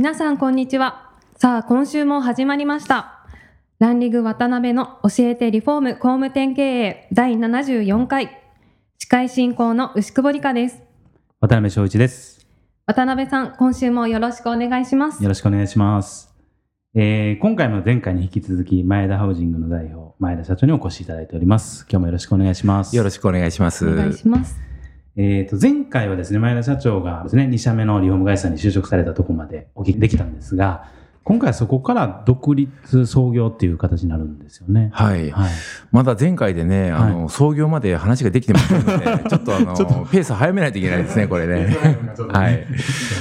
[0.00, 3.20] 皆さんこんにちはさあ今週も始まりました
[3.80, 8.30] ランリグ渡辺の教えてリフォーム工務店経営第74回
[8.96, 10.82] 司会進行の牛久保理香です
[11.38, 12.46] 渡辺翔一です。
[12.86, 16.34] 渡辺さん今週もよろしくお願いしますよろしくお願いします。
[16.94, 21.86] えー今回も前回に引き続き、前田ハウジングの代表、前田社長にお越しいただいております。
[21.90, 22.96] 今日もよろしくお願いします。
[22.96, 23.86] よろしくお願いします。
[23.86, 24.69] お願いします
[25.16, 30.88] えーと、前回はですね、前田社長がですね、2社目のリフォーム会社に就職されたところまでお聞きできたんですが、
[31.22, 34.90] 今回はそこから独立創業っていう形になるんですよね。
[34.92, 35.30] はい。
[35.30, 35.50] はい。
[35.92, 39.76] まだ前回でね、あの、創業まで話ができてませんので、 ちょっとあの、
[40.10, 41.76] ペース早めないといけないですね、これね。
[42.32, 42.66] はい。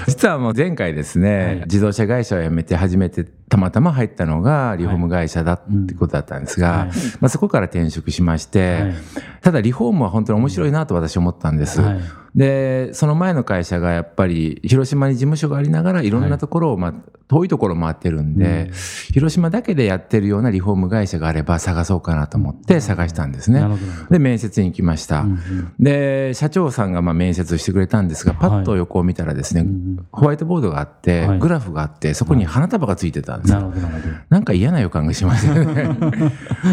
[0.08, 6.88] 実はもう前回ですね、はい自動車会社を辞めて初めてたまたま入ったのがリフォーム会社だってことだったんですが、はい。
[7.19, 8.94] まあそこから転職しまして、はい。
[9.41, 11.81] ただリフォームは本当に面白いなと私思ったんです。
[11.81, 12.00] はい。
[12.36, 16.94] で、その前の会社がやっぱり広島に事務所がありながらいろんなところを、まあ、
[17.28, 18.72] 遠いところ回ってるんで、
[19.14, 23.63] 広島だけでやってるようなリフォーム会社があれば探そうかなと思って探したんですね。
[24.09, 25.22] で、面接に行きました。
[25.22, 25.73] うんうん。
[25.80, 29.97] で、社長さんがまあ面接してくれたんですが、パッと横を見たらですね、ん。
[30.11, 31.39] ホワイトボードがあって、はい。
[31.39, 33.59] グラフがあって、そこに花束がついてたんですよ。
[33.59, 34.16] なるほど、なるほど。
[34.30, 35.66] なんか嫌な予感がしましたね。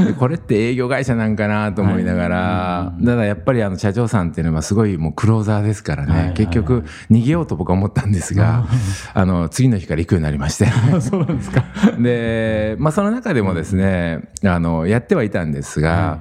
[0.05, 8.67] で これって営業会社なんかなと思いながら、ただやっぱりあの社長さんっていうのはすごいもうクローザーですからね、はいはい結局逃げようと僕は思ったんですが、
[9.15, 10.67] あの、次の日から行くようになりまして。
[11.01, 11.65] そうなんですか。
[11.99, 16.21] で、まあその中でもですね、あの、やってはいたんですが、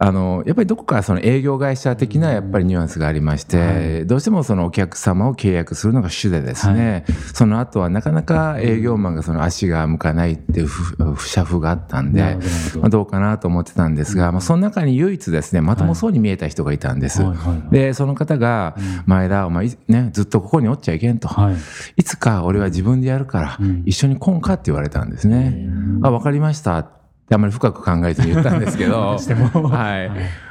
[0.00, 7.04] あの、やっぱりどこかその営業会社的なやっぱりニュアンスがありまして、どうしてもそのお客様を契約するのが主でですね、
[7.34, 12.38] その後はなかなか営業マンがその足が向かないっていう不不社風があったんで
[12.76, 17.22] まあどうかなと思ってたんですが、まあその中に唯一ですね、まともそうに見えた人がいたんです。
[17.22, 17.36] はい。
[17.36, 17.58] はい。
[17.58, 17.70] はい。
[17.70, 18.76] で、その方が、
[19.06, 21.28] 前田、お前ね、ずっとここにおっちゃいけんと。
[21.28, 21.56] はい。
[21.96, 25.68] いつか俺は自分でやるからうん、一緒に来んかって言われたんですね。
[26.02, 26.97] あ、わかりました
[27.34, 30.10] あんまり深く考えずに言ったんですけど、 はい。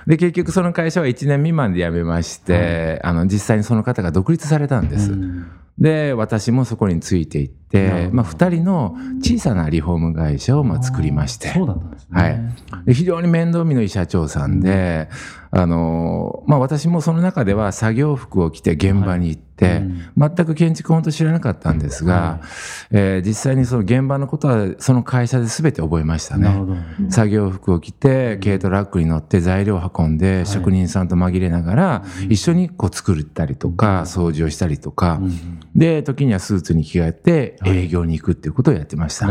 [0.09, 5.11] で、結局その会社は1年未満で辞めまして、あの、実際にその方が独立されたんです。
[5.11, 5.47] うん
[5.79, 12.21] で、私もそこについていって、まあ、二人の小さなリフォーム会社をまあ作りまして、そうだったんですね。
[12.21, 12.29] は
[12.81, 12.85] い。
[12.85, 15.07] で非常に面倒見のいい社長さんで、
[15.51, 22.41] あの、まあ私もその中では作業服を着て現場に行って、全く建築本当知らなかったんですが、
[22.91, 26.55] えー実際にその現場のことはその会社で全て覚えましたね。
[27.09, 35.19] 作業服を着て、軽トラックに乗って材料を運んで、職人さんと紛れながら、一緒にこう作ったりとか、掃除をしたりとか、
[35.75, 39.27] で、時にはスーツに着替えて営業に行くっていうことをやってました。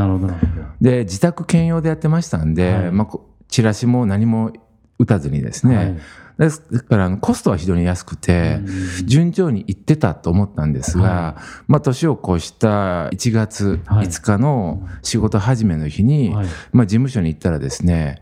[0.81, 2.93] で、自宅兼用でやってましたんで、はい。
[2.93, 4.53] まあこ、チラシも何も
[4.99, 5.99] 打たずにですね、はい
[6.39, 8.61] ですだからコストは非常に安くて、
[9.05, 11.37] 順調にいってたと思ったんですが、
[11.67, 14.07] まあ、年を越した1月はい。
[14.07, 16.47] 5日の仕事始めの日に、はい。
[16.73, 18.21] まあ、事務所に行ったらですね、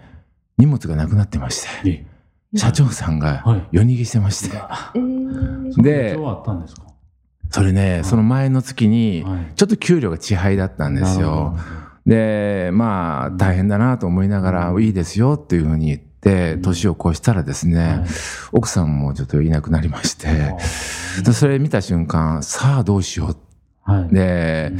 [0.58, 2.06] 荷物がなくなってまして、え
[2.56, 3.68] 社長さんがはい。
[3.72, 4.56] 夜逃げしてまして、
[4.94, 5.82] えー。
[5.82, 6.82] で今日はあったんですか？
[7.50, 11.56] それね、その前の月にはい、ちょっと給料が遅配だったんですよ。
[12.06, 18.04] で、まあ、大変だなと思いながら、いいですよっていうふうに言って、年を越したらですね、はい
[18.52, 20.54] 奥さんもちょっといなくなりまして、
[21.24, 23.36] でそれ見た瞬間、さあどうしよう。
[23.82, 24.14] はい。
[24.14, 24.72] で、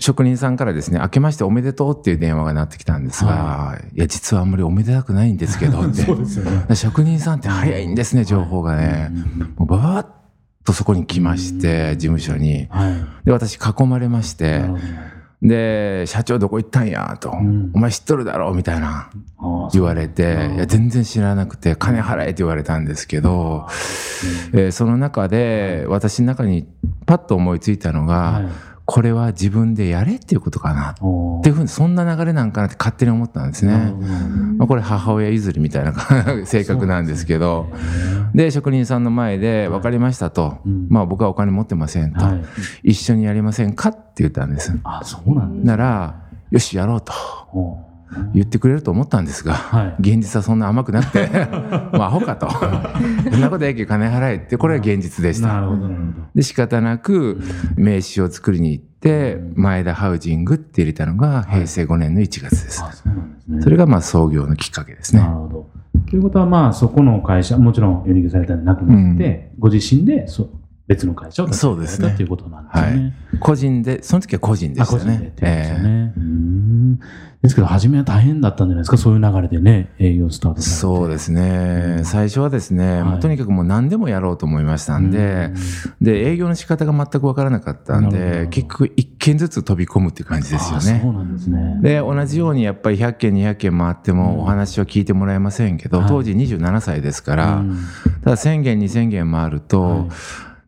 [0.00, 6.02] 職人さんからですね、明けましておめでとうっていう電話が鳴ってきたんですが、い、や、実はあんまりおめでたくないんですけど って。
[6.02, 6.74] そうですよね。
[6.74, 9.10] 職人さんって早いんですね、情報がね。
[9.56, 10.06] もうババッ
[10.64, 12.68] とそこに来まして、事務所に。
[12.70, 12.94] はい。
[13.24, 14.64] で、私囲まれまして
[15.42, 17.70] で、社長どこ行ったんやと、ん。
[17.72, 19.10] お前知っとるだろみたいな。
[19.72, 23.66] 言われて、いや、全然知らなくて、金払えって言われたんですけど、
[24.52, 26.66] えーその中で、私の中に
[27.06, 28.48] パッと思いついたのが、はい。
[28.90, 30.92] これは自分でやれっていうことかな。
[30.92, 33.92] っていうふうに、そんな流れなんかなって勝手に思ったんですね。
[34.56, 35.92] まあ、これ母親譲りみたいな
[36.46, 37.70] 性格なんですけど、
[38.34, 40.86] で、職人さんの前で、分かりましたと、うん。
[40.88, 42.34] まあ僕はお金持ってませんと、は
[42.82, 42.90] い。
[42.90, 44.72] 一緒にやりませんかって言ったんです。
[44.84, 47.12] あ、そうなんですなら、よし、やろうと。
[47.52, 47.88] お
[48.34, 49.94] 言ってくれると思ったんですが、はい。
[50.00, 51.26] 現実はそんな甘くなくて
[51.92, 52.48] もうアホかと。
[52.50, 55.48] そんなことやけ金払えってこれは現実でした。
[55.48, 56.26] なるほど、なるほど。
[56.34, 57.40] で仕方なく
[57.76, 63.62] 名刺を作りに行って前田ハウジングって入れたのが平成5年の1月です、あ、そうなんですね。
[63.62, 65.22] それがまあ創業のきっかけですね。
[65.22, 65.70] なるほど。
[66.10, 70.50] ということは、まあ、そこの会社、もちろん、ユニークされたんでなくなって、ご自身でそう
[70.88, 72.10] 別の会社を立ち上げられそうですね。
[72.10, 73.14] たということなんですね。
[73.40, 75.14] 個人でその時は個人でしたね。
[75.14, 76.12] 人でってことですよね。
[76.16, 77.00] うーん
[77.42, 82.00] ですけど、初めは大変だったんじゃないですか、そういう流れでね、営業スタートそうですね。
[82.02, 85.52] 最初はですね、もうとにかくもう何でもやろうと思いましたんで、
[86.00, 91.02] で営業の仕方が全く分からなかったんで結局一件ずつ飛び込むっていう感じですよあそうね。
[91.04, 91.78] なんですね。
[91.80, 96.08] で同じようにやっぱり100件200件回ってもお話は聞いてもらえませんけど、はい。
[96.08, 97.78] 当時27歳ですから、うん。
[98.24, 100.08] ただ1000件2000件回ると、はい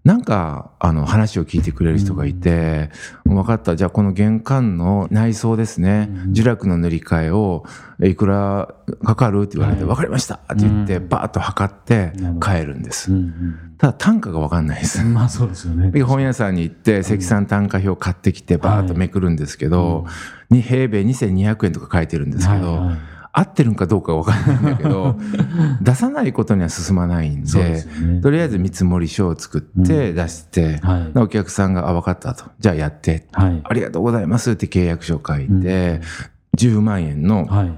[0.02, 2.90] なんかあの話を聞いてくれる人がいて、
[3.24, 3.76] 分かった。
[3.76, 6.34] じゃあこの玄関の内装ですね、うん。
[6.34, 7.64] ジュラクの塗り替えを
[8.02, 8.74] えいくら
[9.04, 9.88] かかるって言われて、はい。
[9.88, 10.36] 分かりました。
[10.36, 11.08] って言って、うん。
[11.08, 12.12] バーッと測って
[12.42, 15.90] 帰るんです、うんただ単価が分かんないです、うんまあ、そうですよね。
[15.90, 20.06] で本屋さんに行って積算単価表買ってきてバーッとめくるんですけど、
[20.50, 20.56] うん。
[20.56, 25.16] に平米2200円とか書いてるんですけど、はいはい合ってるんかどうかわかんないんだけど
[25.80, 28.20] 出さないことには進まないんでね。
[28.22, 31.12] とりあえず見積書を作って出して、はい。
[31.12, 33.60] でお客さんが「あ分かった」と「じゃあやって」はい。
[33.62, 36.00] ありがとうございます」って契約書を書いて、
[36.56, 37.72] 10万円のはい。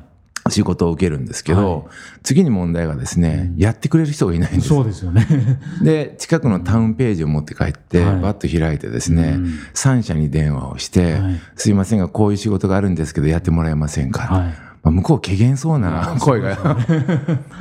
[0.51, 1.83] 仕事を受けるんですけど、はい。
[2.25, 3.63] 次に問題がですね、うん。
[3.63, 4.69] やってくれる人がいないんです。
[4.69, 5.25] そうですよね。
[5.83, 8.21] で近くのタウンページを持って帰って、はい。
[8.21, 9.45] バッと開いてですね、うん。
[9.75, 11.41] 3社に電話をして、はい。
[11.55, 14.72] すいませんがこういう仕事があるんですけどやってもらえませんか、はい。
[14.83, 16.77] まあ、向こう怪げそうな 声が。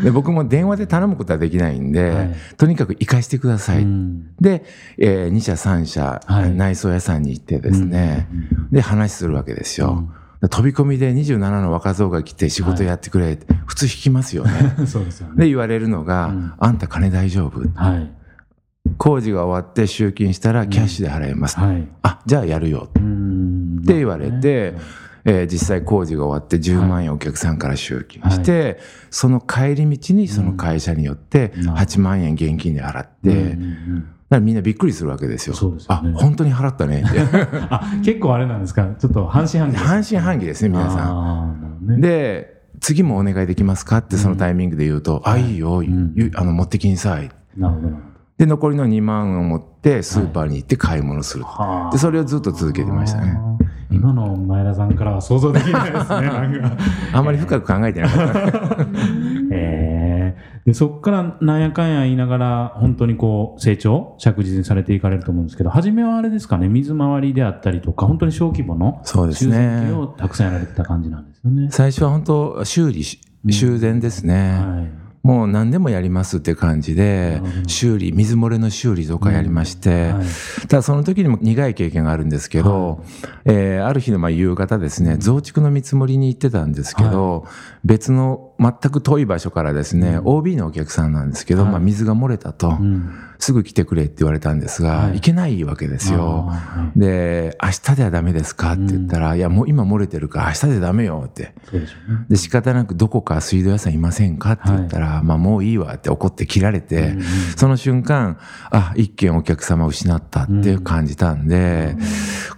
[0.03, 2.35] で 僕も電話で頼むことはできないんで、はい。
[2.57, 4.25] とにかく行かしてください、うん。
[4.39, 4.63] で、
[4.97, 6.55] え2社3社、はい。
[6.55, 8.27] 内装屋さんに行ってですね、
[8.71, 10.09] で話するわけですよ、
[10.49, 14.75] 飛び込みで27の若造が来て仕事やってくれって、普通引きますよね。
[14.79, 15.33] う んそうですよね。
[15.37, 16.51] で言われるのが、うん。
[16.57, 17.61] あんた金大丈夫？
[17.75, 18.11] はい。
[18.97, 21.87] 工事が終わって集金したらキャッシュで払います、はい。
[22.01, 22.89] あじゃあやるよ。
[22.95, 23.77] うん。
[23.81, 24.75] って言われて、
[25.25, 28.79] えー実際工事が終わって10万円お客さんから集金して、
[29.09, 35.55] その帰り道にその会社によってうん8万円現金で払って、うんうんだからみんなびっくりするわけですよ。
[35.57, 37.19] すよねあ本当に払ったねって。
[37.69, 38.87] あ、結構あれなんですか？
[38.97, 39.75] ちょっと半信半疑。
[39.75, 41.77] 半信半疑ですね、皆さん。
[41.85, 41.97] ね。
[41.97, 43.97] で、次もお願いできますか？
[43.97, 47.29] ってそのタイミングで言うと、あ、いいよ、んゆあの持ってきんさい。
[47.57, 47.89] なるほど
[48.37, 51.43] で、残りの2万を持ってスーパーに行って買い物する。
[51.43, 51.49] ど。
[51.49, 53.37] はあで、それをずっと続けてましたね。
[53.91, 56.31] 今の前田さんからは想像できないですね。
[57.13, 58.87] あんまり深く考えてなかった。
[59.51, 60.11] えー
[60.65, 71.67] でそこからなんやかんや言いながら、本当にこう、成長、着実にされていかれると思うんですけど、初めはあれですかね、水回りであったりとか、本当に小規模のそうです修ね繕系をたくさんやられてた感じなんですよね。
[71.71, 74.91] 最初は本当修理し修繕ですね、はい。
[75.23, 80.67] もう何でもやりますって感じで修理水漏れの修理とかやりまして、はい。
[80.67, 83.03] ただその時にも苦い経験があるんですけど、
[83.45, 87.45] えーある日のまあ夕方ですね増築の見積もりに行ってたんですけど、
[87.83, 91.71] 別の全く遠い場所からですね、OB のお客さんなんですけど、はい。
[91.71, 93.11] まあ、水が漏れたと、うん。
[93.41, 95.13] すぐ来てくれって言われたんですが、はい。
[95.13, 96.45] 行けないわけですよ。
[96.47, 96.99] はい。
[96.99, 101.55] で明日ではダメですかって言ったら、いやもう今漏れてるから明日でダメよって。
[101.71, 101.87] でね。
[102.29, 107.25] で仕方なくどこか水道屋さんいませんかって言ったら、まあもういいわって怒って切られて、うんうん
[107.57, 108.37] その瞬間
[108.71, 111.95] あ一件お客様を失ったって感じたんで、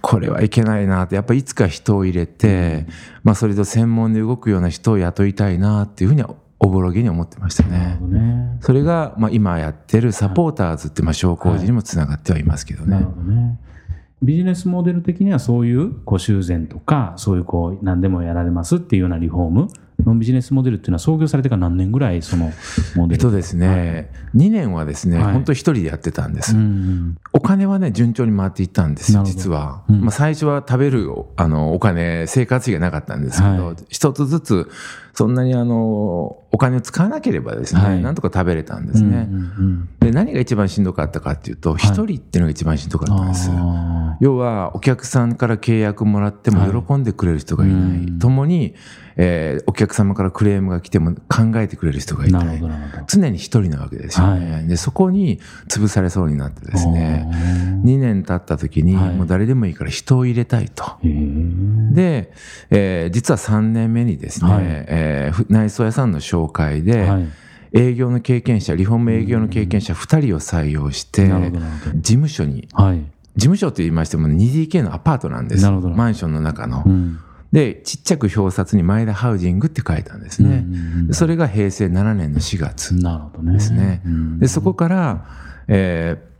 [0.02, 1.14] これはいけないなって。
[1.14, 2.86] やっぱりいつか人を入れて、
[3.22, 8.58] まあそれと専門で動くような人を雇いたいなっていうふうにはおぼろげに思ってましたねね。
[8.60, 12.90] それが、まあ、今やってるサポーターズって、まあ、商工事にもつながってはいますけどね。
[12.90, 13.60] なるほどね。
[14.22, 19.68] ビジネスモデル的にはそういうこう修繕とか、そういうこう何でもやられますっていうようなリフォーム、
[20.04, 22.52] ノンビジネスモデルっていうのは創業されてから何年ぐらいその
[22.96, 23.16] モデル？
[23.16, 25.32] えっとですね、2年はですね、はい。
[25.32, 26.56] 本当一人でやってたんです。
[26.56, 29.82] うんお金はね、順調に回っていったんです実は。
[29.88, 30.00] うん。
[30.02, 33.76] まあ、最初は食べるあのお金、生活費がなかったんですけど、はい。
[33.88, 34.70] 一つずつ、
[35.14, 38.02] そんなにあのお金を使わなければですね、はい。
[38.02, 39.28] なんとか食べれたんですね。
[39.30, 43.50] うんうんで、何が一番しんどかったかっていうと、一、人っていうのが一番しんどかったんです。
[44.14, 48.18] あ要はお客さんから契約もらっても喜んでくれる人がいない、うん。
[48.18, 48.74] 共に、
[49.16, 52.62] えーお客様からクレームが来ても考えてくれる人がいない。
[53.06, 57.28] 常に一人なわけですよね、はでそこに潰されそうになってですね。
[57.30, 57.82] あー。
[57.82, 59.14] 2年経った時にはい。
[59.14, 60.84] もう誰でもいいから人を入れたいと。
[61.02, 61.94] へー。
[61.94, 62.32] で、
[62.70, 64.64] えー実は3年目にですね、はい。
[64.64, 67.28] えーふ内装屋さんの紹介で、はい。
[67.76, 71.26] 営業の経験者リフォーム営業の経験者2人を採用して。
[71.26, 73.02] 事務所にはい。
[73.36, 76.88] 事務所と言いましても 2DK のアパートなんですマンションの中のう。
[76.88, 77.18] ん。
[77.52, 80.66] でちっちゃく表札に前田ハウジングって書いたんですね、
[81.12, 83.52] それが平成7年の4月なるほどね。
[83.52, 85.24] ですねうんでそこから、
[85.68, 86.34] えー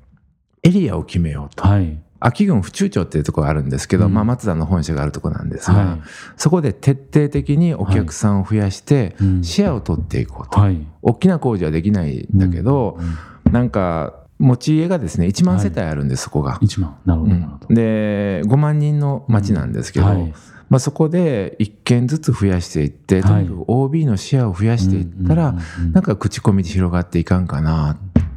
[0.66, 1.98] エリアを決めようとはい。
[2.20, 5.98] 秋郡府中町っていうところがあるんですけど、うんまあ、松田の本社があるところなんですが、は
[6.38, 9.24] そこで徹底的にお客さんを増やしてい。
[9.24, 10.86] うんシェアを取っていこうと、はい。
[11.02, 16.58] 大きな工事はできないんだけど、うんなんか持ち家がですね1万世帯あるんです、そこが。
[16.60, 16.96] 一万。
[17.04, 17.74] なるほど、なるほど。
[17.74, 20.34] で5万人の町なんですけど、はい
[20.68, 27.96] まあ、そこで1軒ずつ増やしていってとにかく OB のシェアを増やしていったら、うんうんうんうんなんか口コミで広がっていかんかな、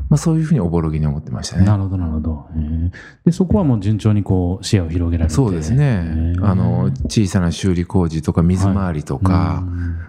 [0.09, 1.65] まあ、そういうふうにおぼろげに思ってましたね。
[1.65, 2.47] なるほど、なるほど。
[3.25, 5.35] で、そこはもう順調にこう、視野を広げられて。
[5.35, 6.33] そうですね。
[6.41, 9.63] あの、小さな修理工事とか水回りとか、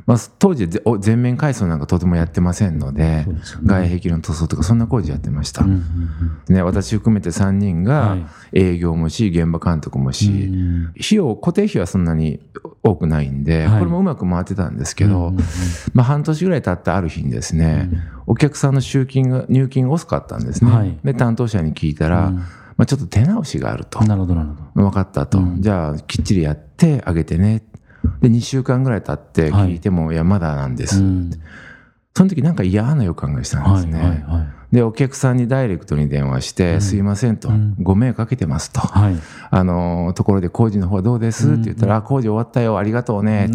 [0.07, 0.69] まあ、当時
[1.01, 3.27] 全面改装なんかとてもやってませんのででね。
[3.65, 5.83] 外壁の塗装とかそんな工事やってました、うんうん
[6.49, 6.55] うん。
[6.55, 8.27] ね、私含めて3人がはい。
[8.53, 10.87] 営業もし現場監督もし、うん。
[10.99, 12.41] 費用固定費はそんなに
[12.83, 13.79] 多くないんで、はい。
[13.81, 15.45] これもうまく回ってたんですけど、うんうんうん。
[15.95, 17.91] まあ、半年ぐらい経ったある日にですね、
[18.27, 20.99] お客さんの集金が入金が遅かったんですね、はい。
[21.03, 22.37] で担当者に聞いたら、うん。
[22.37, 24.83] まあ、ちょっと手直しがあると、なるほど、なるほど。
[24.83, 25.61] 分かったと、うん。
[25.61, 27.65] じゃあきっちりやってあげてね。
[28.21, 31.31] で2週間ぐらい経って聞いても、い、やまだなんです、うん。
[32.15, 34.49] その時なんか嫌な予感がしたんですね、はい、はい、はい。
[34.75, 36.81] でお客さんにダイレクトに電話して「うん。
[36.81, 37.75] すいません」と、うん。
[37.81, 39.17] ご迷惑かけてます」と、はい。
[39.51, 43.49] あのところで工事の方はどうです?」って言ったら「あ工事終わったよありがとうね」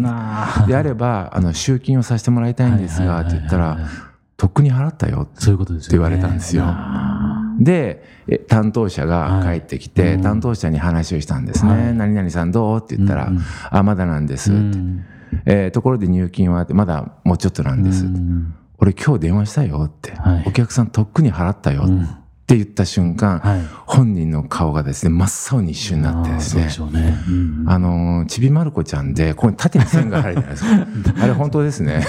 [0.66, 3.82] であればあの集金をさせてもらいたいんですが」って言ったらはいはい。
[3.84, 4.00] はいはい
[4.36, 5.28] 「とっくに払ったよ」。
[5.32, 5.50] って
[5.90, 6.64] 言われたんですよ。
[6.66, 10.22] あでえ担当者が帰ってきて、はいうん。
[10.22, 11.94] 担当者に話をしたんですね「はい。
[11.94, 13.42] 何々さんどう?」って言ったら「うんうん。
[13.70, 14.58] あまだなんです」って。
[14.60, 15.04] うん
[15.46, 20.44] えーところで入金は?」ってまだもうちょっとなんです」うん俺今日電話したよ」って、はい。
[20.46, 22.08] お客さんとっくに払ったよ」うん
[22.44, 23.60] って言った瞬間、はい。
[23.86, 27.18] 本人の顔がですね真っ青に一瞬になってですねあね。
[27.26, 31.14] うんあのーちびまる子ちゃんで、ここに縦に線が入るじゃないですか。
[31.24, 32.04] あれ本当ですね。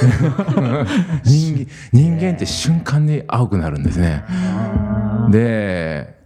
[1.24, 4.26] 人間、人間って瞬間に青くなるんですね。
[5.32, 6.18] で、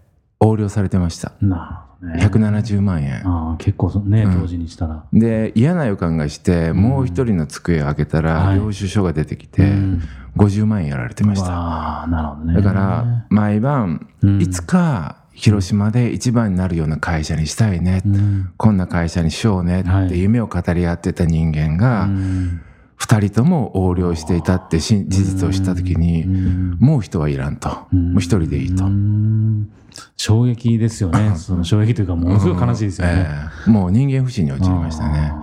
[0.42, 1.34] 横領されてました。
[1.40, 2.26] なね。
[2.26, 3.28] 170万円。
[3.28, 5.04] ああ、結構そね、うん当時にしたら。
[5.14, 10.02] で、嫌な予感がして、もう一人の机を開けたら、はい領収書が出てきてうん、
[10.40, 12.08] 50万円やられてました。
[12.08, 12.54] なるほどね。
[12.54, 18.02] だから、毎晩う、んいつか広島で一番になるような会社にしたいね。
[18.06, 22.62] うん、こんな会社にしようねはいって夢を語り合ってた人間うが、ん
[22.96, 27.88] 二人とも横領していたってし事実を知った時に、うんもう人はいらんと。
[27.94, 28.86] うんもう一人でいいと。
[28.86, 29.70] うん
[30.16, 31.34] 衝撃ですよね。
[31.40, 33.14] その衝撃というか、ものすごい悲しいですよね。
[33.28, 35.34] ええもう人間不信に陥りましたね。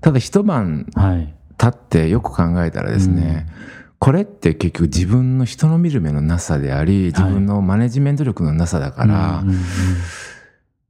[0.00, 0.86] ただ一晩。
[1.58, 3.46] 経ってよく考えたらですね、
[3.98, 9.60] これって結局自分の人の見る目のなさであり、自分のマネジメント力のなさだから、うんうんうん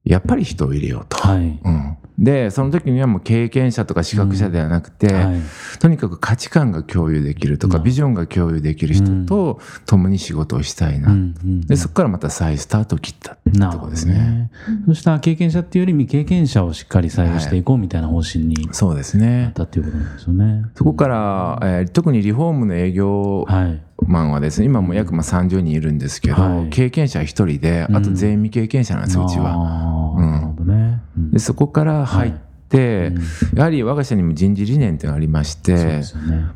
[0.06, 1.16] やっぱり人を入れようと。
[1.16, 1.58] はい。
[1.64, 5.40] うん、で、その時にはもう経験者とか資格者ではなくて、はい。
[5.80, 11.10] とにかく価値観が共有できるとか、うんビジョンが共有できる人と共に仕事をしたいな。
[11.10, 14.14] うんうんで、そこからまた再スタートを切ったってなるほどとこですね。
[14.14, 14.50] ね。
[14.86, 19.52] そうした経験者っていうより未経験者をしっかり採用していこうみたいな方針になそうですっね。
[19.54, 20.64] たっていうことなんですよね。
[20.74, 23.80] そこから、えー特にリフォームの営業はい。
[24.06, 29.52] マンはですね、今も約まあ30人いるんですけど、はい経験者は1人で、あと全員未経験者なんですよ、うちは。
[29.52, 31.00] あーうんなるほどね。
[31.16, 32.32] うんで、そこから入っ
[32.68, 33.12] て、
[33.54, 36.02] やはり我が社にも人事理念っていうのがありまして、ね。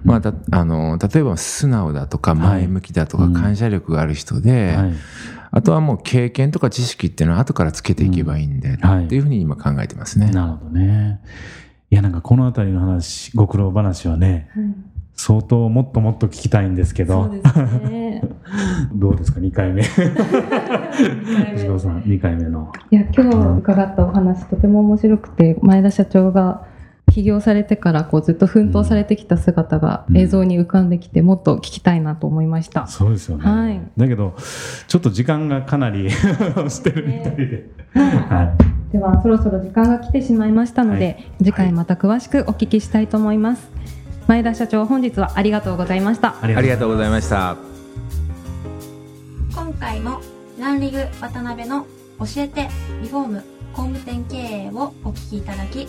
[0.05, 4.93] まあ、たあの例えば素直だとか前向きだとかうん感謝力がある人で、はい。
[5.53, 10.31] あとはもう経験とか知識っていうのは後からつけていけばいいんで、はいっていうふうに今考えてますね。
[10.31, 11.21] なるほどね。
[11.91, 14.49] いや、なんかこのあたりの話、ご苦労話はね、
[15.15, 17.59] 相当もっともっと聞きたいんですけど、そうです
[17.91, 18.23] ね。
[18.95, 19.83] どうですか、2回目。
[19.83, 22.73] 藤子さん、2回目の。
[22.91, 26.67] いや今日伺ったお話とても面白くて前田社長が
[27.11, 32.87] 起業されてからこうずっと奮闘されてきた姿がうん映像に浮かんできてもっと聞きたいなと思いました。
[32.87, 33.45] そうですよね。
[33.45, 34.35] はいだけど、
[34.87, 37.71] ちょっと時間がかなり してるみたいで。
[37.95, 38.55] は
[38.93, 43.71] ではそろそろ時間が来てしまいましたので、次回また詳しくお聞きしたいと思います。
[44.27, 46.35] 前田社長本日はありがとうございました。
[46.43, 46.55] い。
[46.55, 47.57] ありがとうございました。
[49.55, 50.21] 今回も
[50.59, 51.87] ランリグ渡辺の
[52.19, 52.69] 教えて
[53.03, 55.89] リフォーム工務店経営をお聞きいただき